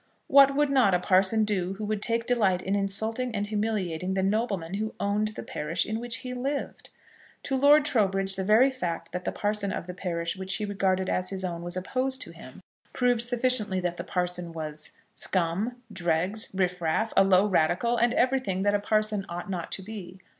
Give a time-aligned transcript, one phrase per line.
[0.25, 4.23] What would not a parson do who would take delight in insulting and humiliating the
[4.23, 6.89] nobleman who owned the parish in which he lived?
[7.43, 11.07] To Lord Trowbridge the very fact that the parson of the parish which he regarded
[11.07, 12.61] as his own was opposed to him,
[12.93, 18.63] proved sufficiently that that parson was, scum, dregs, riff raff, a low radical, and everything
[18.63, 20.19] that a parson ought not to be.